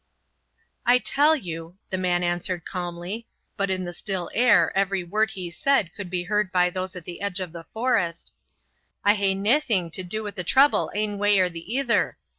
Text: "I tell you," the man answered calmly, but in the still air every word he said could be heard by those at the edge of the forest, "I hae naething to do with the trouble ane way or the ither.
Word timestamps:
"I 0.83 0.97
tell 0.97 1.35
you," 1.35 1.77
the 1.91 1.97
man 1.99 2.23
answered 2.23 2.65
calmly, 2.65 3.27
but 3.55 3.69
in 3.69 3.83
the 3.85 3.93
still 3.93 4.31
air 4.33 4.75
every 4.75 5.03
word 5.03 5.29
he 5.29 5.51
said 5.51 5.93
could 5.93 6.09
be 6.09 6.23
heard 6.23 6.51
by 6.51 6.71
those 6.71 6.95
at 6.95 7.05
the 7.05 7.21
edge 7.21 7.39
of 7.39 7.51
the 7.51 7.65
forest, 7.71 8.33
"I 9.05 9.13
hae 9.13 9.35
naething 9.35 9.91
to 9.91 10.01
do 10.03 10.23
with 10.23 10.33
the 10.33 10.43
trouble 10.43 10.91
ane 10.95 11.19
way 11.19 11.37
or 11.37 11.49
the 11.51 11.77
ither. 11.77 12.17